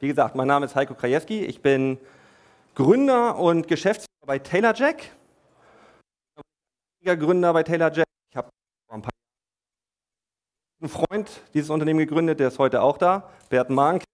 Wie 0.00 0.06
gesagt, 0.08 0.36
mein 0.36 0.46
Name 0.46 0.66
ist 0.66 0.76
Heiko 0.76 0.94
Krajewski. 0.94 1.44
Ich 1.44 1.60
bin 1.60 1.98
Gründer 2.76 3.36
und 3.36 3.66
Geschäftsführer 3.66 4.26
bei 4.26 4.38
TaylorJack. 4.38 5.10
Gründer 7.04 7.52
bei 7.52 7.62
TaylorJack. 7.64 8.06
Ich 8.30 8.36
habe 8.36 8.48
ein 8.92 9.02
paar 9.02 9.10
einen 10.80 10.88
Freund 10.88 11.40
dieses 11.54 11.70
Unternehmen 11.70 11.98
gegründet, 11.98 12.38
der 12.38 12.48
ist 12.48 12.60
heute 12.60 12.82
auch 12.82 12.98
da, 12.98 13.28
Bert 13.48 13.70
Mank. 13.70 14.04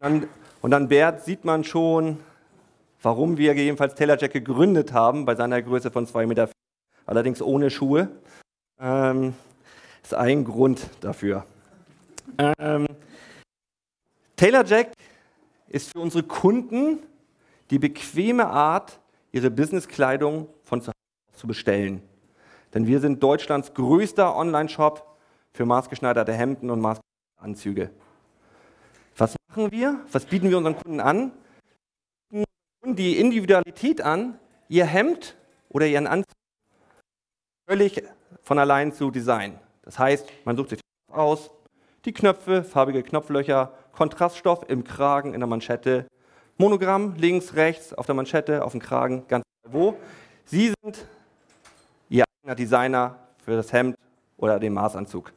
Und 0.00 0.72
an 0.72 0.88
Bert 0.88 1.24
sieht 1.24 1.44
man 1.44 1.64
schon, 1.64 2.20
warum 3.02 3.36
wir 3.36 3.54
jedenfalls 3.54 3.94
TaylorJack 3.96 4.32
gegründet 4.32 4.94
haben, 4.94 5.26
bei 5.26 5.34
seiner 5.34 5.60
Größe 5.60 5.90
von 5.90 6.06
2,4 6.06 6.26
Meter, 6.26 6.50
allerdings 7.04 7.42
ohne 7.42 7.70
Schuhe. 7.70 8.08
Ähm, 8.80 9.34
ist 10.06 10.14
ein 10.14 10.44
Grund 10.44 10.88
dafür. 11.00 11.44
Ähm, 12.38 12.86
TaylorJack 14.36 14.92
ist 15.66 15.90
für 15.90 15.98
unsere 15.98 16.22
Kunden 16.22 17.00
die 17.70 17.80
bequeme 17.80 18.46
Art, 18.46 19.00
ihre 19.32 19.50
Businesskleidung 19.50 20.48
von 20.62 20.80
zu 20.80 20.92
Hause 20.92 21.36
zu 21.36 21.48
bestellen. 21.48 22.02
Denn 22.72 22.86
wir 22.86 23.00
sind 23.00 23.20
Deutschlands 23.20 23.74
größter 23.74 24.36
Online-Shop 24.36 25.18
für 25.52 25.66
maßgeschneiderte 25.66 26.32
Hemden 26.32 26.70
und 26.70 26.80
maßgeschneiderte 26.80 27.42
Anzüge. 27.42 27.90
Was 29.16 29.34
machen 29.48 29.72
wir? 29.72 29.98
Was 30.12 30.24
bieten 30.24 30.50
wir 30.50 30.58
unseren 30.58 30.76
Kunden 30.76 31.00
an? 31.00 31.32
Wir 32.30 32.44
bieten 32.80 32.94
die 32.94 33.18
Individualität 33.18 34.02
an, 34.02 34.38
ihr 34.68 34.84
Hemd 34.84 35.36
oder 35.68 35.86
ihren 35.86 36.06
Anzug 36.06 36.32
völlig 37.68 38.04
von 38.42 38.60
allein 38.60 38.92
zu 38.92 39.10
designen. 39.10 39.65
Das 39.86 39.98
heißt, 39.98 40.28
man 40.44 40.56
sucht 40.56 40.70
sich 40.70 40.80
aus, 41.10 41.50
die 42.04 42.12
Knöpfe, 42.12 42.62
farbige 42.62 43.02
Knopflöcher, 43.02 43.72
Kontraststoff 43.92 44.68
im 44.68 44.84
Kragen, 44.84 45.32
in 45.32 45.40
der 45.40 45.46
Manschette, 45.46 46.06
Monogramm 46.58 47.14
links, 47.16 47.54
rechts, 47.54 47.94
auf 47.94 48.06
der 48.06 48.14
Manschette, 48.14 48.64
auf 48.64 48.72
dem 48.72 48.80
Kragen, 48.80 49.26
ganz 49.28 49.44
wo. 49.68 49.96
Sie 50.44 50.72
sind 50.82 51.06
Ihr 52.08 52.24
eigener 52.42 52.56
Designer 52.56 53.16
für 53.44 53.56
das 53.56 53.72
Hemd 53.72 53.96
oder 54.36 54.58
den 54.58 54.74
Maßanzug. 54.74 55.32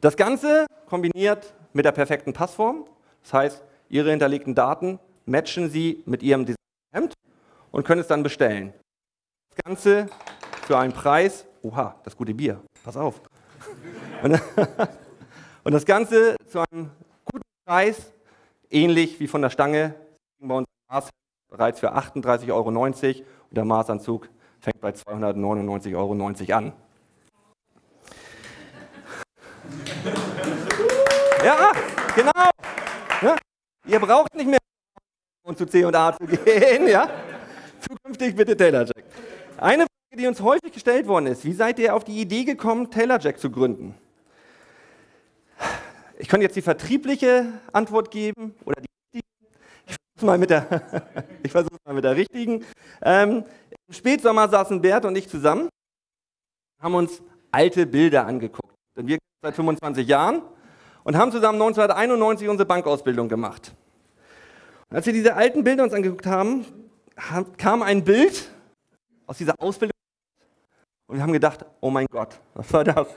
Das 0.00 0.16
Ganze 0.16 0.66
kombiniert 0.86 1.54
mit 1.72 1.84
der 1.84 1.92
perfekten 1.92 2.32
Passform. 2.32 2.84
Das 3.22 3.32
heißt, 3.32 3.64
Ihre 3.88 4.10
hinterlegten 4.10 4.54
Daten 4.54 4.98
matchen 5.24 5.70
Sie 5.70 6.02
mit 6.06 6.22
Ihrem 6.22 6.46
Hemd 6.92 7.14
und 7.70 7.84
können 7.84 8.00
es 8.00 8.08
dann 8.08 8.22
bestellen. 8.22 8.72
Das 9.50 9.64
Ganze 9.64 10.06
für 10.62 10.78
einen 10.78 10.92
Preis, 10.92 11.46
oha, 11.62 11.96
das 12.04 12.16
gute 12.16 12.34
Bier, 12.34 12.60
pass 12.90 12.96
auf. 12.96 13.20
Und, 14.22 14.32
und 15.64 15.72
das 15.72 15.86
Ganze 15.86 16.34
zu 16.46 16.58
einem 16.58 16.90
guten 17.24 17.44
Preis, 17.64 18.12
ähnlich 18.68 19.20
wie 19.20 19.28
von 19.28 19.42
der 19.42 19.50
Stange, 19.50 19.94
bei 20.40 20.56
uns 20.56 20.66
Maß 20.90 21.08
bereits 21.48 21.78
für 21.78 21.94
38,90 21.94 22.52
Euro 22.52 22.68
und 22.68 23.56
der 23.56 23.64
Maßanzug 23.64 24.28
fängt 24.58 24.80
bei 24.80 24.90
299,90 24.90 25.96
Euro 25.96 26.12
an. 26.56 26.72
Ja, 31.42 31.72
genau. 32.14 32.50
Ja, 33.22 33.36
ihr 33.86 33.98
braucht 33.98 34.34
nicht 34.34 34.46
mehr 34.46 34.58
um 35.42 35.56
zu 35.56 35.64
C 35.64 35.82
und 35.86 35.96
A 35.96 36.14
zu 36.14 36.26
gehen. 36.26 36.86
Ja? 36.86 37.08
Zukünftig 37.80 38.36
bitte 38.36 38.54
TaylorJack. 38.54 39.04
Eine 39.56 39.86
die 40.18 40.26
uns 40.26 40.40
häufig 40.40 40.72
gestellt 40.72 41.06
worden 41.06 41.26
ist. 41.26 41.44
Wie 41.44 41.52
seid 41.52 41.78
ihr 41.78 41.94
auf 41.94 42.04
die 42.04 42.20
Idee 42.20 42.44
gekommen, 42.44 42.90
TaylorJack 42.90 43.38
zu 43.38 43.50
gründen? 43.50 43.94
Ich 46.18 46.28
kann 46.28 46.42
jetzt 46.42 46.56
die 46.56 46.62
vertriebliche 46.62 47.52
Antwort 47.72 48.10
geben 48.10 48.54
oder 48.64 48.80
die 48.80 49.20
ich 49.86 49.96
versuche 50.16 50.26
mal 50.26 50.38
mit 50.38 50.50
der, 50.50 51.04
ich 51.42 51.54
mal 51.54 51.94
mit 51.94 52.04
der 52.04 52.16
richtigen. 52.16 52.64
Ähm, 53.02 53.44
Im 53.86 53.94
Spätsommer 53.94 54.48
saßen 54.48 54.82
Bert 54.82 55.04
und 55.04 55.16
ich 55.16 55.28
zusammen, 55.28 55.68
haben 56.80 56.94
uns 56.94 57.22
alte 57.52 57.86
Bilder 57.86 58.26
angeguckt. 58.26 58.74
Denn 58.96 59.06
wir 59.06 59.18
seit 59.42 59.54
25 59.54 60.06
Jahren 60.06 60.42
und 61.04 61.16
haben 61.16 61.30
zusammen 61.30 61.60
1991 61.60 62.48
unsere 62.48 62.66
Bankausbildung 62.66 63.28
gemacht. 63.28 63.72
Und 64.90 64.96
als 64.96 65.06
wir 65.06 65.12
diese 65.12 65.34
alten 65.36 65.62
Bilder 65.64 65.84
uns 65.84 65.94
angeguckt 65.94 66.26
haben, 66.26 66.66
kam 67.56 67.82
ein 67.82 68.04
Bild 68.04 68.50
aus 69.26 69.38
dieser 69.38 69.54
Ausbildung 69.58 69.99
und 71.10 71.16
wir 71.16 71.24
haben 71.24 71.32
gedacht, 71.32 71.64
oh 71.80 71.90
mein 71.90 72.06
Gott, 72.06 72.38
was 72.54 72.72
war 72.72 72.84
das? 72.84 73.08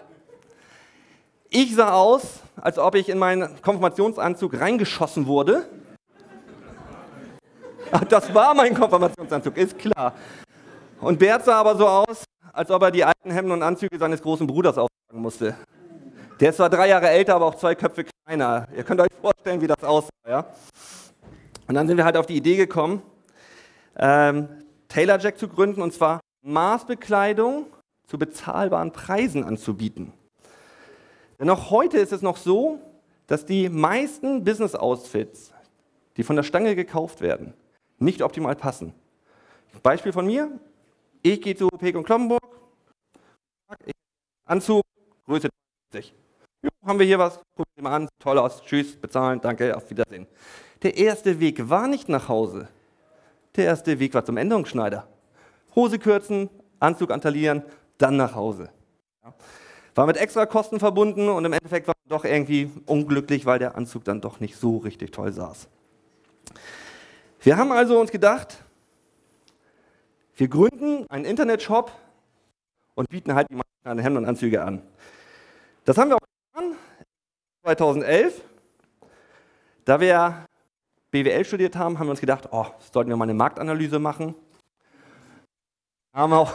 Ich 1.48 1.76
sah 1.76 1.94
aus, 1.94 2.40
als 2.60 2.80
ob 2.80 2.96
ich 2.96 3.08
in 3.08 3.20
meinen 3.20 3.62
Konfirmationsanzug 3.62 4.60
reingeschossen 4.60 5.28
wurde. 5.28 5.68
Das 8.10 8.34
war 8.34 8.56
mein 8.56 8.74
Konfirmationsanzug, 8.74 9.56
ist 9.56 9.78
klar. 9.78 10.16
Und 11.00 11.20
Bert 11.20 11.46
sah 11.46 11.60
aber 11.60 11.76
so 11.76 11.88
aus, 11.88 12.24
als 12.52 12.72
ob 12.72 12.82
er 12.82 12.90
die 12.90 13.04
alten 13.04 13.30
Hemden 13.30 13.52
und 13.52 13.62
Anzüge 13.62 14.00
seines 14.00 14.20
großen 14.20 14.48
Bruders 14.48 14.80
auftragen 14.80 15.22
musste. 15.22 15.56
Der 16.40 16.50
ist 16.50 16.56
zwar 16.56 16.72
drei 16.72 16.90
Jahre 16.90 17.10
älter, 17.10 17.36
aber 17.36 17.46
auch 17.46 17.56
zwei 17.56 17.76
Köpfe 17.76 18.06
kleiner. 18.26 18.68
Ihr 18.76 18.84
könnt 18.84 19.00
euch 19.00 19.12
vorstellen, 19.22 19.62
wie 19.62 19.68
das 19.68 19.84
aussah. 19.84 20.10
Ja? 20.28 20.48
Und 21.68 21.76
dann 21.76 21.88
sind 21.88 21.98
wir 21.98 22.06
halt 22.06 22.18
auf 22.18 22.26
die 22.26 22.38
Idee 22.38 22.56
gekommen, 22.56 23.04
ähm, 23.96 24.48
Taylor 24.88 25.20
Jack 25.20 25.38
zu 25.38 25.48
gründen, 25.48 25.84
und 25.84 25.94
zwar 25.94 26.20
Maßbekleidung 26.42 27.68
zu 28.08 28.18
bezahlbaren 28.18 28.92
Preisen 28.92 29.44
anzubieten. 29.44 30.14
Denn 31.40 31.50
auch 31.50 31.72
heute 31.72 31.98
ist 31.98 32.12
es 32.12 32.22
noch 32.22 32.38
so, 32.38 32.80
dass 33.28 33.46
die 33.46 33.70
meisten 33.70 34.44
Business-Outfits, 34.44 35.54
die 36.18 36.24
von 36.24 36.36
der 36.36 36.44
Stange 36.44 36.76
gekauft 36.76 37.22
werden, 37.22 37.54
nicht 37.98 38.22
optimal 38.22 38.56
passen. 38.56 38.94
Beispiel 39.82 40.14
von 40.14 40.26
mir, 40.26 40.52
ich 41.22 41.42
gehe 41.42 41.56
zu 41.56 41.68
Pek 41.70 41.96
und 41.96 42.04
Kloppenburg, 42.04 42.42
Anzug, 44.46 44.84
Größe 45.26 45.50
50. 45.92 46.14
Jo, 46.62 46.70
haben 46.86 47.00
wir 47.00 47.06
hier 47.06 47.20
was, 47.20 47.40
gucken 47.56 47.72
Sie 47.76 47.82
mal 47.82 47.96
an, 47.96 48.10
toll 48.20 48.38
aus, 48.38 48.62
tschüss, 48.64 48.96
bezahlen, 48.96 49.42
danke, 49.42 49.76
auf 49.76 49.90
Wiedersehen. 49.90 50.28
Der 50.82 50.98
erste 50.98 51.40
Weg 51.40 51.70
war 51.70 51.88
nicht 51.88 52.10
nach 52.10 52.28
Hause. 52.30 52.68
Der 53.56 53.66
erste 53.66 54.00
Weg 54.00 54.14
war 54.14 54.26
zum 54.26 54.38
Änderungsschneider. 54.38 55.08
Hose 55.76 56.00
kürzen, 56.00 56.50
Anzug 56.80 57.12
antalieren, 57.12 57.64
dann 58.04 58.18
nach 58.18 58.36
Hause. 58.36 58.70
War 59.96 60.06
mit 60.08 60.18
extra 60.18 60.46
Kosten 60.46 60.80
verbunden 60.80 61.30
und 61.30 61.46
im 61.46 61.54
Endeffekt 61.54 61.88
war 61.88 61.94
man 62.04 62.18
doch 62.18 62.26
irgendwie 62.26 62.70
unglücklich, 62.86 63.46
weil 63.46 63.60
der 63.60 63.76
Anzug 63.76 64.04
dann 64.04 64.20
doch 64.22 64.40
nicht 64.40 64.58
so 64.58 64.78
richtig 64.78 65.12
toll 65.12 65.32
saß. 65.32 65.70
Wir 67.42 67.58
haben 67.58 67.72
also 67.72 68.00
uns 68.00 68.12
gedacht, 68.12 68.58
wir 70.36 70.48
gründen 70.48 71.06
einen 71.10 71.26
Internetshop 71.26 71.92
und 72.96 73.08
bieten 73.10 73.36
halt 73.36 73.48
die 73.50 73.56
meisten 73.56 74.00
Hemden 74.00 74.18
und 74.18 74.26
Anzüge 74.26 74.64
an. 74.64 74.82
Das 75.86 75.98
haben 75.98 76.10
wir 76.10 76.16
auch 76.16 76.20
getan 76.54 76.76
2011. 77.64 78.42
Da 79.86 80.00
wir 80.00 80.46
BWL 81.12 81.46
studiert 81.46 81.76
haben, 81.76 82.00
haben 82.00 82.08
wir 82.08 82.12
uns 82.12 82.22
gedacht, 82.22 82.50
oh, 82.52 82.66
sollten 82.92 83.10
wir 83.10 83.18
mal 83.18 83.26
eine 83.26 83.34
Marktanalyse 83.34 84.00
machen. 84.00 84.34
Haben 86.14 86.34
auch 86.34 86.54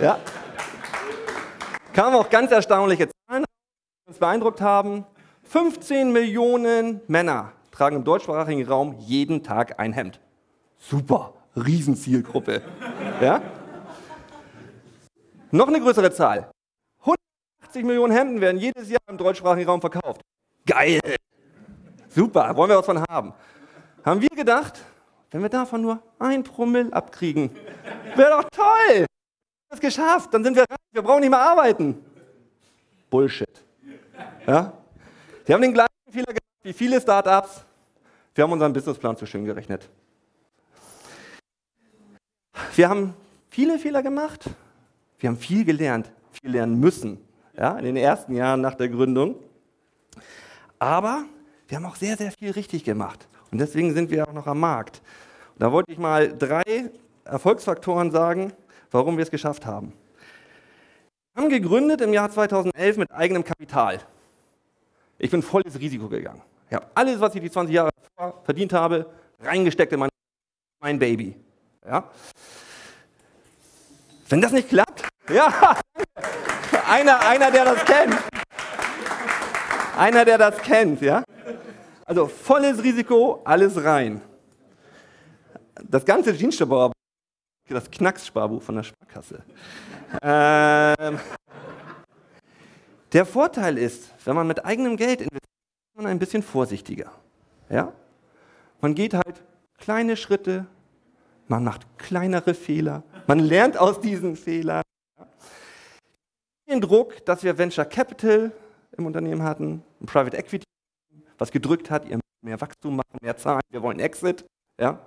ja. 0.00 0.18
Kamen 1.92 2.14
auch 2.16 2.30
ganz 2.30 2.50
erstaunliche 2.50 3.08
Zahlen, 3.08 3.44
die 3.44 4.08
uns 4.08 4.18
beeindruckt 4.18 4.60
haben. 4.60 5.04
15 5.44 6.12
Millionen 6.12 7.00
Männer 7.08 7.52
tragen 7.72 7.96
im 7.96 8.04
deutschsprachigen 8.04 8.66
Raum 8.66 8.94
jeden 8.98 9.42
Tag 9.42 9.80
ein 9.80 9.92
Hemd. 9.92 10.20
Super, 10.78 11.34
Riesenzielgruppe. 11.56 12.62
Ja? 13.20 13.42
Noch 15.50 15.68
eine 15.68 15.80
größere 15.80 16.12
Zahl. 16.12 16.50
180 17.00 17.84
Millionen 17.84 18.12
Hemden 18.12 18.40
werden 18.40 18.60
jedes 18.60 18.88
Jahr 18.88 19.00
im 19.08 19.18
deutschsprachigen 19.18 19.68
Raum 19.68 19.80
verkauft. 19.80 20.20
Geil. 20.64 21.00
Super, 22.08 22.56
wollen 22.56 22.70
wir 22.70 22.78
was 22.78 22.86
von 22.86 23.02
haben. 23.08 23.34
Haben 24.04 24.22
wir 24.22 24.28
gedacht, 24.28 24.80
wenn 25.32 25.42
wir 25.42 25.48
davon 25.48 25.82
nur 25.82 26.00
ein 26.18 26.44
Promille 26.44 26.92
abkriegen, 26.92 27.50
wäre 28.14 28.30
doch 28.30 28.48
toll 28.50 29.06
es 29.70 29.80
geschafft, 29.80 30.34
dann 30.34 30.44
sind 30.44 30.54
wir 30.56 30.62
reich, 30.62 30.78
wir 30.92 31.02
brauchen 31.02 31.20
nicht 31.20 31.30
mehr 31.30 31.40
arbeiten. 31.40 32.04
Bullshit. 33.08 33.48
Ja? 34.46 34.72
Sie 35.46 35.54
haben 35.54 35.62
den 35.62 35.72
gleichen 35.72 35.88
Fehler 36.10 36.26
gemacht 36.26 36.40
wie 36.62 36.72
viele 36.72 37.00
Startups. 37.00 37.64
Wir 38.34 38.44
haben 38.44 38.52
unseren 38.52 38.72
Businessplan 38.72 39.16
zu 39.16 39.26
schön 39.26 39.44
gerechnet. 39.44 39.88
Wir 42.74 42.88
haben 42.88 43.14
viele 43.48 43.78
Fehler 43.78 44.02
gemacht. 44.02 44.44
Wir 45.18 45.30
haben 45.30 45.36
viel 45.36 45.64
gelernt, 45.64 46.10
viel 46.40 46.50
lernen 46.52 46.78
müssen 46.80 47.18
ja, 47.56 47.76
in 47.78 47.84
den 47.84 47.96
ersten 47.96 48.34
Jahren 48.34 48.60
nach 48.60 48.74
der 48.74 48.88
Gründung. 48.88 49.36
Aber 50.78 51.24
wir 51.68 51.76
haben 51.76 51.86
auch 51.86 51.96
sehr, 51.96 52.16
sehr 52.16 52.32
viel 52.32 52.50
richtig 52.50 52.84
gemacht. 52.84 53.28
Und 53.50 53.58
deswegen 53.58 53.92
sind 53.92 54.10
wir 54.10 54.26
auch 54.28 54.32
noch 54.32 54.46
am 54.46 54.60
Markt. 54.60 55.02
Und 55.54 55.62
da 55.62 55.72
wollte 55.72 55.92
ich 55.92 55.98
mal 55.98 56.36
drei 56.36 56.90
Erfolgsfaktoren 57.24 58.10
sagen, 58.10 58.52
warum 58.90 59.16
wir 59.16 59.22
es 59.22 59.30
geschafft 59.30 59.66
haben. 59.66 59.92
Wir 61.34 61.42
haben 61.42 61.50
gegründet 61.50 62.00
im 62.00 62.12
Jahr 62.12 62.30
2011 62.30 62.96
mit 62.96 63.10
eigenem 63.12 63.44
Kapital. 63.44 64.00
Ich 65.18 65.30
bin 65.30 65.42
volles 65.42 65.78
Risiko 65.78 66.08
gegangen. 66.08 66.42
Ich 66.68 66.74
habe 66.74 66.86
alles, 66.94 67.20
was 67.20 67.34
ich 67.34 67.40
die 67.40 67.50
20 67.50 67.74
Jahre 67.74 67.90
verdient 68.44 68.72
habe, 68.72 69.06
reingesteckt 69.40 69.92
in 69.92 70.00
mein, 70.00 70.10
mein 70.80 70.98
Baby. 70.98 71.36
Ja? 71.86 72.04
Wenn 74.28 74.40
das 74.40 74.52
nicht 74.52 74.68
klappt, 74.68 75.08
ja, 75.30 75.76
einer, 76.88 77.20
einer, 77.20 77.50
der 77.50 77.64
das 77.64 77.84
kennt. 77.84 78.16
Einer, 79.96 80.24
der 80.24 80.38
das 80.38 80.58
kennt, 80.58 81.00
ja. 81.02 81.22
Also 82.06 82.26
volles 82.26 82.82
Risiko, 82.82 83.40
alles 83.44 83.82
rein. 83.84 84.20
Das 85.82 86.04
ganze 86.04 86.34
Jeanssparbuch, 86.36 86.92
das 87.74 87.90
Knackssparbuch 87.90 88.62
von 88.62 88.76
der 88.76 88.82
Sparkasse. 88.82 89.42
Ähm, 90.22 91.18
der 93.12 93.26
Vorteil 93.26 93.78
ist, 93.78 94.12
wenn 94.24 94.36
man 94.36 94.46
mit 94.46 94.64
eigenem 94.64 94.96
Geld 94.96 95.20
investiert, 95.20 95.42
ist 95.42 95.96
man 95.96 96.06
ein 96.06 96.18
bisschen 96.18 96.42
vorsichtiger. 96.42 97.10
Ja? 97.68 97.92
Man 98.80 98.94
geht 98.94 99.14
halt 99.14 99.42
kleine 99.78 100.16
Schritte, 100.16 100.66
man 101.48 101.64
macht 101.64 101.86
kleinere 101.98 102.54
Fehler, 102.54 103.02
man 103.26 103.40
lernt 103.40 103.76
aus 103.76 104.00
diesen 104.00 104.36
Fehlern. 104.36 104.82
Den 106.68 106.80
Druck, 106.80 107.24
dass 107.24 107.42
wir 107.42 107.58
Venture 107.58 107.84
Capital 107.84 108.52
im 108.96 109.06
Unternehmen 109.06 109.42
hatten, 109.42 109.82
Private 110.06 110.36
Equity, 110.36 110.64
was 111.36 111.50
gedrückt 111.50 111.90
hat, 111.90 112.06
ihr 112.06 112.20
mehr 112.42 112.60
Wachstum 112.60 112.96
machen, 112.96 113.18
mehr 113.20 113.36
Zahlen, 113.36 113.60
wir 113.70 113.82
wollen 113.82 113.98
Exit. 113.98 114.44
Ja? 114.80 114.98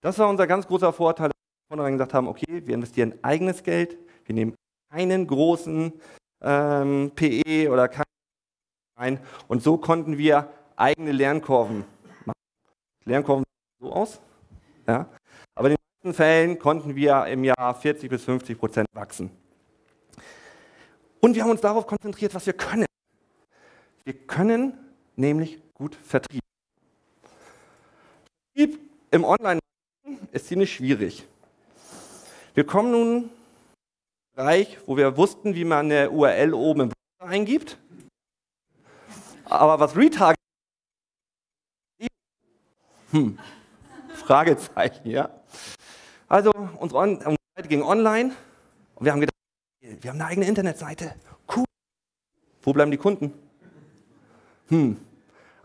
Das 0.00 0.18
war 0.18 0.28
unser 0.28 0.46
ganz 0.46 0.66
großer 0.66 0.92
Vorteil, 0.92 1.30
vornherein 1.68 1.94
gesagt 1.94 2.14
haben, 2.14 2.28
okay, 2.28 2.62
wir 2.64 2.74
investieren 2.74 3.14
eigenes 3.22 3.62
Geld, 3.62 3.96
wir 4.24 4.34
nehmen 4.34 4.54
keinen 4.90 5.26
großen 5.26 5.92
ähm, 6.42 7.12
PE 7.14 7.70
oder 7.70 7.88
keinen 7.88 8.04
ein 8.98 9.20
und 9.48 9.62
so 9.62 9.76
konnten 9.76 10.16
wir 10.16 10.50
eigene 10.76 11.12
Lernkurven 11.12 11.84
machen. 12.24 12.38
Lernkurven 13.04 13.44
sehen 13.44 13.88
so 13.88 13.92
aus, 13.92 14.20
ja? 14.86 15.06
aber 15.54 15.68
in 15.68 15.74
den 15.74 15.82
meisten 16.04 16.16
Fällen 16.16 16.58
konnten 16.58 16.96
wir 16.96 17.26
im 17.26 17.44
Jahr 17.44 17.74
40 17.74 18.08
bis 18.08 18.24
50 18.24 18.58
Prozent 18.58 18.88
wachsen. 18.92 19.30
Und 21.20 21.34
wir 21.34 21.42
haben 21.42 21.50
uns 21.50 21.60
darauf 21.60 21.86
konzentriert, 21.86 22.34
was 22.34 22.46
wir 22.46 22.54
können. 22.54 22.86
Wir 24.04 24.14
können 24.14 24.78
nämlich 25.16 25.60
gut 25.74 25.94
Vertrieb. 25.94 26.40
Vertrieb 28.54 28.78
im 29.10 29.24
Online 29.24 29.60
ist 30.32 30.46
ziemlich 30.46 30.72
schwierig. 30.72 31.26
Wir 32.56 32.64
kommen 32.64 32.90
nun 32.90 33.16
in 33.24 33.30
Bereich, 34.34 34.78
wo 34.86 34.96
wir 34.96 35.18
wussten, 35.18 35.54
wie 35.54 35.66
man 35.66 35.92
eine 35.92 36.10
URL 36.10 36.54
oben 36.54 36.80
im 36.80 36.88
Browser 36.88 37.30
eingibt. 37.30 37.76
Aber 39.44 39.78
was 39.78 39.94
Retargeting 39.94 40.36
hm. 43.10 43.38
Fragezeichen, 44.14 45.10
ja. 45.10 45.28
Also 46.28 46.50
unsere, 46.78 47.00
unsere 47.02 47.36
Seite 47.54 47.68
ging 47.68 47.82
online 47.82 48.34
und 48.94 49.04
wir 49.04 49.12
haben 49.12 49.20
gedacht, 49.20 49.36
wir 49.82 50.10
haben 50.10 50.18
eine 50.18 50.30
eigene 50.30 50.46
Internetseite. 50.46 51.14
Cool. 51.54 51.66
Wo 52.62 52.72
bleiben 52.72 52.90
die 52.90 52.96
Kunden? 52.96 53.34
Hm. 54.68 54.96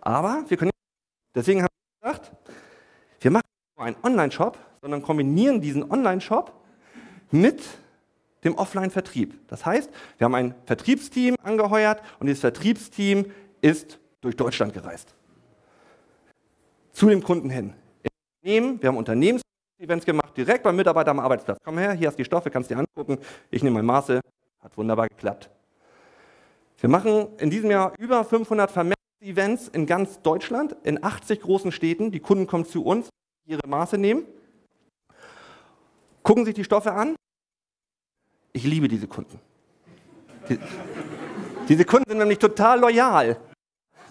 Aber 0.01 0.43
wir 0.45 0.57
können, 0.57 0.71
deswegen 1.33 1.61
haben 1.61 1.69
wir 2.01 2.11
gesagt, 2.11 2.35
wir 3.21 3.31
machen 3.31 3.45
nicht 3.47 3.77
nur 3.77 3.85
einen 3.85 3.95
Online-Shop, 4.03 4.57
sondern 4.81 5.01
kombinieren 5.01 5.61
diesen 5.61 5.89
Online-Shop 5.89 6.57
mit 7.31 7.63
dem 8.43 8.55
Offline-Vertrieb. 8.55 9.47
Das 9.47 9.65
heißt, 9.65 9.89
wir 10.17 10.25
haben 10.25 10.35
ein 10.35 10.55
Vertriebsteam 10.65 11.35
angeheuert 11.43 12.01
und 12.19 12.27
dieses 12.27 12.41
Vertriebsteam 12.41 13.31
ist 13.61 13.99
durch 14.21 14.35
Deutschland 14.35 14.73
gereist. 14.73 15.13
Zu 16.91 17.07
dem 17.09 17.23
Kunden 17.23 17.49
hin. 17.49 17.73
wir 18.41 18.79
haben 18.83 18.97
Unternehmensevents 18.97 20.05
gemacht, 20.05 20.35
direkt 20.35 20.63
beim 20.63 20.75
Mitarbeiter 20.75 21.11
am 21.11 21.19
Arbeitsplatz. 21.19 21.57
Komm 21.63 21.77
her, 21.77 21.93
hier 21.93 22.07
hast 22.07 22.15
du 22.15 22.23
die 22.23 22.25
Stoffe, 22.25 22.49
kannst 22.49 22.69
dir 22.69 22.77
angucken. 22.77 23.19
Ich 23.49 23.63
nehme 23.63 23.75
mein 23.75 23.85
Maße. 23.85 24.19
Hat 24.59 24.77
wunderbar 24.77 25.07
geklappt. 25.07 25.49
Wir 26.79 26.89
machen 26.89 27.27
in 27.37 27.49
diesem 27.49 27.71
Jahr 27.71 27.93
über 27.99 28.23
500 28.23 28.71
Vermessungsevents 28.71 29.67
in 29.69 29.85
ganz 29.85 30.21
Deutschland, 30.21 30.75
in 30.83 31.03
80 31.03 31.41
großen 31.41 31.71
Städten. 31.71 32.11
Die 32.11 32.19
Kunden 32.19 32.47
kommen 32.47 32.65
zu 32.65 32.83
uns, 32.83 33.09
ihre 33.45 33.67
Maße 33.67 33.97
nehmen, 33.97 34.25
gucken 36.23 36.45
sich 36.45 36.53
die 36.53 36.63
Stoffe 36.63 36.93
an. 36.93 37.15
Ich 38.53 38.63
liebe 38.63 38.87
diese 38.87 39.07
Kunden. 39.07 39.39
Die, 40.49 40.59
diese 41.69 41.85
Kunden 41.85 42.09
sind 42.09 42.17
nämlich 42.17 42.39
total 42.39 42.79
loyal. 42.79 43.39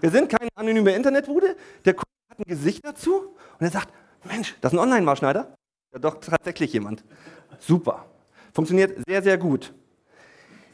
Wir 0.00 0.10
sind 0.10 0.28
keine 0.30 0.48
anonyme 0.54 0.94
Internetbude. 0.94 1.56
Der 1.84 1.94
Kunde 1.94 2.10
hat 2.30 2.38
ein 2.38 2.44
Gesicht 2.48 2.84
dazu 2.84 3.36
und 3.58 3.66
er 3.66 3.70
sagt, 3.70 3.92
Mensch, 4.24 4.56
das 4.60 4.72
ist 4.72 4.78
ein 4.78 4.82
Online-Maßschneider. 4.82 5.54
Ja, 5.92 5.98
doch 5.98 6.20
tatsächlich 6.20 6.72
jemand. 6.72 7.04
Super. 7.58 8.06
Funktioniert 8.52 8.98
sehr, 9.06 9.22
sehr 9.22 9.38
gut. 9.38 9.74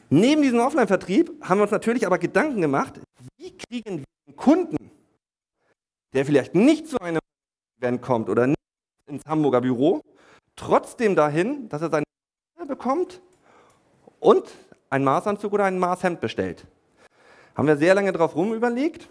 Neben 0.08 0.42
diesem 0.42 0.60
Offline-Vertrieb 0.60 1.32
haben 1.42 1.58
wir 1.58 1.62
uns 1.62 1.72
natürlich 1.72 2.06
aber 2.06 2.18
Gedanken 2.18 2.60
gemacht, 2.60 3.00
wie 3.38 3.56
kriegen 3.56 3.98
wir 3.98 4.04
einen 4.26 4.36
Kunden, 4.36 4.90
der 6.12 6.24
vielleicht 6.24 6.54
nicht 6.54 6.86
zu 6.86 6.98
einem 7.00 7.18
Event 7.80 8.02
kommt 8.02 8.28
oder 8.28 8.46
nicht 8.46 8.56
ins 9.06 9.24
Hamburger 9.26 9.60
Büro, 9.60 10.02
trotzdem 10.56 11.14
dahin, 11.14 11.68
dass 11.68 11.82
er 11.82 11.90
seine 11.90 12.04
bekommt 12.66 13.20
und 14.18 14.50
einen 14.90 15.04
Maßanzug 15.04 15.52
oder 15.52 15.64
ein 15.64 15.78
Maßhemd 15.78 16.20
bestellt. 16.20 16.66
Haben 17.54 17.68
wir 17.68 17.76
sehr 17.76 17.94
lange 17.94 18.12
darauf 18.12 18.34
rumüberlegt 18.34 19.08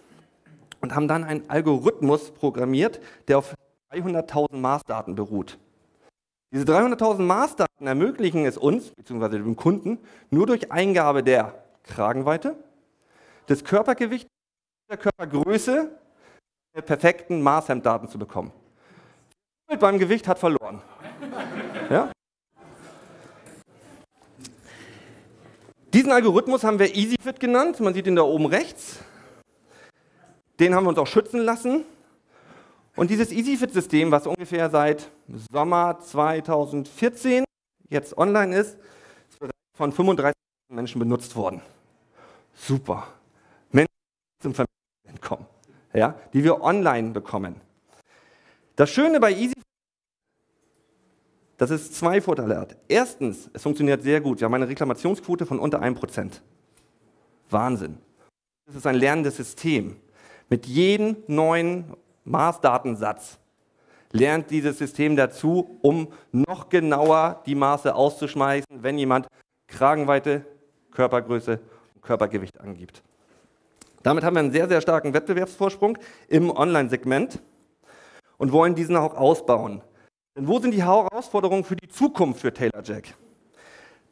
und 0.82 0.94
haben 0.94 1.08
dann 1.08 1.24
einen 1.24 1.50
Algorithmus 1.50 2.32
programmiert, 2.32 3.00
der 3.28 3.38
auf 3.38 3.56
300.000 3.92 4.58
Maßdaten 4.58 5.16
beruht. 5.16 5.58
Diese 6.52 6.66
300.000 6.66 7.22
Maßdaten 7.22 7.88
ermöglichen 7.88 8.46
es 8.46 8.58
uns, 8.58 8.92
beziehungsweise 8.92 9.38
dem 9.38 9.56
Kunden, 9.56 10.00
nur 10.30 10.46
durch 10.46 10.72
Eingabe 10.72 11.24
der 11.24 11.64
Kragenweite, 11.84 12.56
des 13.50 13.64
Körpergewichts, 13.64 14.30
der 14.90 14.98
Körpergröße, 14.98 15.90
der 16.76 16.82
perfekten 16.82 17.42
Maßhemddaten 17.42 18.10
zu 18.10 18.20
bekommen. 18.20 18.52
Beim 19.80 19.98
Gewicht 19.98 20.28
hat 20.28 20.40
verloren. 20.40 20.82
Ja? 21.90 22.12
Diesen 25.94 26.12
Algorithmus 26.12 26.64
haben 26.64 26.80
wir 26.80 26.94
EasyFit 26.94 27.40
genannt, 27.40 27.80
man 27.80 27.94
sieht 27.94 28.08
ihn 28.08 28.16
da 28.16 28.24
oben 28.24 28.48
rechts. 28.48 29.00
Den 30.60 30.76
haben 30.76 30.86
wir 30.86 30.90
uns 30.90 30.98
auch 30.98 31.08
schützen 31.08 31.40
lassen. 31.40 31.86
Und 32.96 33.10
dieses 33.10 33.32
EasyFit-System, 33.32 34.12
was 34.12 34.26
ungefähr 34.26 34.70
seit 34.70 35.10
Sommer 35.52 36.00
2014 36.00 37.44
jetzt 37.90 38.18
online 38.18 38.58
ist, 38.58 38.78
ist 39.30 39.52
von 39.78 39.92
35 39.92 40.34
Menschen 40.70 41.00
benutzt 41.00 41.36
worden. 41.36 41.62
Super. 42.54 43.08
Menschen 43.72 43.92
zum 44.42 44.54
Familien 44.54 45.22
kommen, 45.22 45.46
ja, 45.94 46.16
die 46.34 46.44
wir 46.44 46.62
online 46.62 47.12
bekommen. 47.12 47.60
Das 48.76 48.90
Schöne 48.90 49.20
bei 49.20 49.32
EasyFit 49.34 49.65
dass 51.58 51.70
es 51.70 51.92
zwei 51.92 52.22
Vorteile 52.22 52.58
hat. 52.58 52.76
Erstens, 52.88 53.50
es 53.54 53.64
funktioniert 53.64 54.04
sehr 54.04 54.22
gut. 54.22 54.40
Wir 54.40 54.46
haben 54.46 54.54
eine 54.54 54.68
Reklamationsquote 54.68 55.46
von 55.46 55.60
unter 55.60 55.82
1%. 55.82 56.42
Wahnsinn. 57.50 57.98
Das 58.66 58.76
ist 58.76 58.88
ein 58.88 58.96
lernendes 58.96 59.38
System. 59.38 59.98
Mit 60.50 60.66
jedem 60.66 61.18
neuen 61.28 61.94
Maßdatensatz 62.24 63.38
lernt 64.12 64.50
dieses 64.50 64.78
System 64.78 65.16
dazu, 65.16 65.78
um 65.82 66.08
noch 66.32 66.70
genauer 66.70 67.42
die 67.46 67.56
Maße 67.56 67.94
auszuschmeißen, 67.94 68.84
wenn 68.84 68.98
jemand 68.98 69.28
Kragenweite, 69.68 70.46
Körpergröße 70.92 71.60
und 71.96 72.02
Körpergewicht 72.02 72.60
angibt. 72.60 73.04
Damit 74.04 74.24
haben 74.24 74.36
wir 74.36 74.42
einen 74.42 74.52
sehr, 74.52 74.68
sehr 74.68 74.82
starken 74.82 75.14
Wettbewerbsvorsprung 75.14 75.98
im 76.28 76.52
Online-Segment 76.52 77.42
und 78.38 78.52
wollen 78.52 78.76
diesen 78.76 78.96
auch 78.96 79.16
ausbauen. 79.16 79.82
Denn 80.36 80.48
wo 80.48 80.60
sind 80.60 80.72
die 80.72 80.84
Herausforderungen 80.84 81.64
für 81.64 81.76
die 81.76 81.88
Zukunft 81.88 82.42
für 82.42 82.54
TaylorJack? 82.54 83.16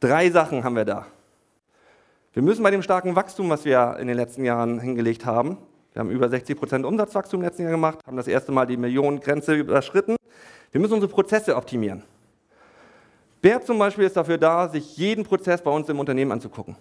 Drei 0.00 0.30
Sachen 0.30 0.64
haben 0.64 0.76
wir 0.76 0.84
da. 0.84 1.06
Wir 2.32 2.42
müssen 2.42 2.62
bei 2.62 2.70
dem 2.70 2.82
starken 2.82 3.14
Wachstum, 3.14 3.50
was 3.50 3.64
wir 3.64 3.96
in 4.00 4.08
den 4.08 4.16
letzten 4.16 4.44
Jahren 4.44 4.80
hingelegt 4.80 5.24
haben, 5.24 5.58
wir 5.94 6.00
haben 6.00 6.10
über 6.10 6.28
60 6.28 6.58
Prozent 6.58 6.84
Umsatzwachstum 6.84 7.40
im 7.40 7.44
letzten 7.44 7.62
Jahr 7.62 7.70
gemacht, 7.70 8.00
haben 8.04 8.16
das 8.16 8.26
erste 8.26 8.50
Mal 8.50 8.66
die 8.66 8.76
Millionengrenze 8.76 9.54
überschritten. 9.54 10.16
Wir 10.72 10.80
müssen 10.80 10.94
unsere 10.94 11.12
Prozesse 11.12 11.54
optimieren. 11.54 12.02
Wer 13.40 13.62
zum 13.62 13.78
Beispiel 13.78 14.04
ist 14.04 14.16
dafür 14.16 14.36
da, 14.36 14.68
sich 14.68 14.96
jeden 14.96 15.22
Prozess 15.22 15.62
bei 15.62 15.70
uns 15.70 15.88
im 15.88 16.00
Unternehmen 16.00 16.32
anzugucken? 16.32 16.76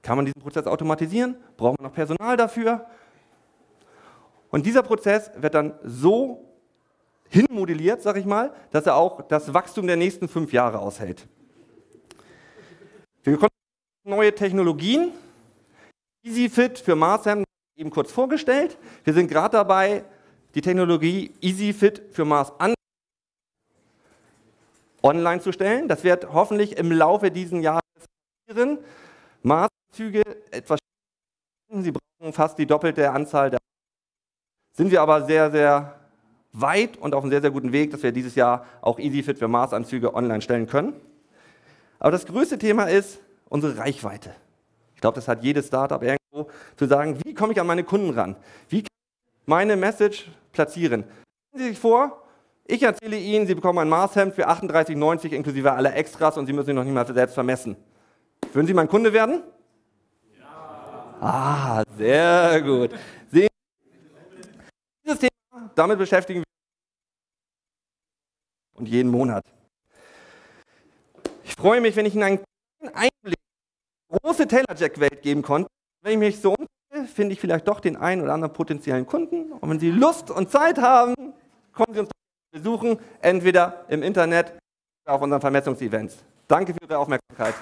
Kann 0.00 0.14
man 0.14 0.26
diesen 0.26 0.40
Prozess 0.40 0.66
automatisieren? 0.66 1.36
Braucht 1.56 1.80
man 1.80 1.88
noch 1.88 1.94
Personal 1.94 2.36
dafür? 2.36 2.86
Und 4.50 4.64
dieser 4.64 4.84
Prozess 4.84 5.32
wird 5.36 5.54
dann 5.54 5.74
so 5.82 6.51
hinmodelliert, 7.32 8.02
sag 8.02 8.16
ich 8.16 8.26
mal, 8.26 8.52
dass 8.70 8.86
er 8.86 8.96
auch 8.96 9.22
das 9.22 9.54
Wachstum 9.54 9.86
der 9.86 9.96
nächsten 9.96 10.28
fünf 10.28 10.52
Jahre 10.52 10.78
aushält. 10.78 11.26
Wir 13.24 13.38
neue 14.04 14.34
Technologien. 14.34 15.12
EasyFit 16.24 16.78
für 16.78 16.94
Marsham 16.94 17.44
eben 17.76 17.90
kurz 17.90 18.12
vorgestellt. 18.12 18.76
Wir 19.04 19.14
sind 19.14 19.28
gerade 19.28 19.52
dabei, 19.52 20.04
die 20.54 20.60
Technologie 20.60 21.32
EasyFit 21.40 22.02
für 22.12 22.24
Mars 22.24 22.52
an 22.58 22.74
online 25.02 25.40
zu 25.40 25.52
stellen. 25.52 25.88
Das 25.88 26.04
wird 26.04 26.32
hoffentlich 26.32 26.76
im 26.76 26.92
Laufe 26.92 27.30
dieses 27.30 27.60
Jahres 27.62 27.82
passieren. 28.46 28.78
Marszüge 29.42 30.22
etwas 30.50 30.78
Sie 31.74 31.90
brauchen 31.90 32.32
fast 32.34 32.58
die 32.58 32.66
doppelte 32.66 33.10
Anzahl 33.10 33.50
der. 33.50 33.58
Sind 34.76 34.90
wir 34.90 35.00
aber 35.00 35.24
sehr, 35.24 35.50
sehr 35.50 36.01
weit 36.52 36.98
und 36.98 37.14
auf 37.14 37.22
einem 37.22 37.30
sehr, 37.30 37.40
sehr 37.40 37.50
guten 37.50 37.72
Weg, 37.72 37.90
dass 37.90 38.02
wir 38.02 38.12
dieses 38.12 38.34
Jahr 38.34 38.66
auch 38.80 38.98
EasyFit 38.98 39.38
für 39.38 39.48
Mars-Anzüge 39.48 40.14
online 40.14 40.42
stellen 40.42 40.66
können. 40.66 40.94
Aber 41.98 42.10
das 42.10 42.26
größte 42.26 42.58
Thema 42.58 42.84
ist 42.86 43.20
unsere 43.48 43.78
Reichweite. 43.78 44.34
Ich 44.94 45.00
glaube, 45.00 45.14
das 45.14 45.28
hat 45.28 45.42
jedes 45.42 45.66
Startup 45.66 46.02
irgendwo 46.02 46.50
zu 46.76 46.86
sagen, 46.86 47.18
wie 47.24 47.34
komme 47.34 47.52
ich 47.52 47.60
an 47.60 47.66
meine 47.66 47.84
Kunden 47.84 48.10
ran? 48.10 48.36
Wie 48.68 48.82
kann 48.82 48.88
ich 48.90 49.46
meine 49.46 49.76
Message 49.76 50.30
platzieren? 50.52 51.04
Stellen 51.48 51.64
Sie 51.64 51.68
sich 51.70 51.78
vor, 51.78 52.22
ich 52.66 52.82
erzähle 52.82 53.16
Ihnen, 53.16 53.46
Sie 53.46 53.54
bekommen 53.54 53.78
ein 53.80 53.88
Marshemd 53.88 54.34
für 54.34 54.48
38,90 54.48 55.32
inklusive 55.32 55.72
aller 55.72 55.94
Extras 55.96 56.38
und 56.38 56.46
Sie 56.46 56.52
müssen 56.52 56.66
sich 56.66 56.74
noch 56.74 56.84
nicht 56.84 56.94
mal 56.94 57.06
selbst 57.06 57.34
vermessen. 57.34 57.76
Würden 58.52 58.66
Sie 58.66 58.74
mein 58.74 58.88
Kunde 58.88 59.12
werden? 59.12 59.42
Ja. 60.38 61.16
Ah, 61.20 61.82
sehr 61.96 62.62
gut. 62.62 62.90
Damit 65.74 65.98
beschäftigen 65.98 66.40
wir 66.40 66.44
uns 68.74 68.80
und 68.80 68.88
jeden 68.88 69.10
Monat. 69.10 69.44
Ich 71.44 71.54
freue 71.54 71.80
mich, 71.80 71.96
wenn 71.96 72.06
ich 72.06 72.14
Ihnen 72.14 72.24
einen 72.24 72.38
Einblick 72.94 73.10
in 73.24 73.30
die 74.10 74.18
große 74.22 74.46
Taylor-Jack-Welt 74.46 75.22
geben 75.22 75.42
konnte. 75.42 75.68
Wenn 76.02 76.14
ich 76.14 76.18
mich 76.18 76.40
so 76.40 76.54
umsehe, 76.54 77.06
finde 77.06 77.32
ich 77.32 77.40
vielleicht 77.40 77.68
doch 77.68 77.80
den 77.80 77.96
einen 77.96 78.22
oder 78.22 78.34
anderen 78.34 78.52
potenziellen 78.52 79.06
Kunden. 79.06 79.52
Und 79.52 79.70
wenn 79.70 79.80
Sie 79.80 79.90
Lust 79.90 80.30
und 80.30 80.50
Zeit 80.50 80.78
haben, 80.78 81.14
kommen 81.72 81.94
Sie 81.94 82.00
uns 82.00 82.10
besuchen, 82.52 82.98
entweder 83.20 83.84
im 83.88 84.02
Internet 84.02 84.52
oder 85.04 85.14
auf 85.14 85.22
unseren 85.22 85.40
Vermessungsevents. 85.40 86.18
Danke 86.48 86.74
für 86.74 86.80
Ihre 86.82 86.98
Aufmerksamkeit. 86.98 87.54